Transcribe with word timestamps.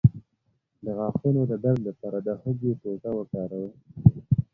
د 0.83 0.85
غاښونو 0.97 1.41
د 1.51 1.53
درد 1.63 1.81
لپاره 1.89 2.17
د 2.21 2.29
هوږې 2.41 2.71
ټوټه 2.81 3.09
وکاروئ 3.15 3.67